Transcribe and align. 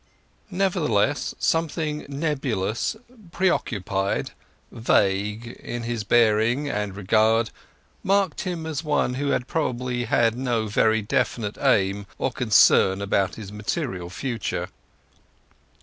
Nevertheless, 0.49 1.35
something 1.37 2.07
nebulous, 2.09 2.95
preoccupied, 3.31 4.31
vague, 4.71 5.49
in 5.63 5.83
his 5.83 6.03
bearing 6.03 6.67
and 6.67 6.95
regard, 6.95 7.51
marked 8.01 8.41
him 8.41 8.65
as 8.65 8.83
one 8.83 9.13
who 9.13 9.39
probably 9.41 10.05
had 10.05 10.35
no 10.35 10.65
very 10.65 11.03
definite 11.03 11.59
aim 11.59 12.07
or 12.17 12.31
concern 12.31 12.99
about 12.99 13.35
his 13.35 13.51
material 13.51 14.09
future. 14.09 14.69